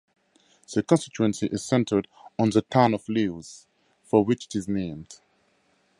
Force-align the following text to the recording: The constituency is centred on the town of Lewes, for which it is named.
The 0.73 0.81
constituency 0.81 1.45
is 1.51 1.63
centred 1.63 2.07
on 2.39 2.49
the 2.49 2.63
town 2.63 2.95
of 2.95 3.07
Lewes, 3.07 3.67
for 4.01 4.25
which 4.25 4.47
it 4.47 4.55
is 4.55 4.67
named. 4.67 5.19